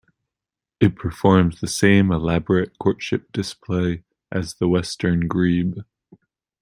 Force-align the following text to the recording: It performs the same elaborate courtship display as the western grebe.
It 0.79 0.95
performs 0.95 1.61
the 1.61 1.67
same 1.67 2.11
elaborate 2.11 2.79
courtship 2.79 3.31
display 3.31 4.03
as 4.31 4.55
the 4.55 4.67
western 4.67 5.27
grebe. 5.27 5.77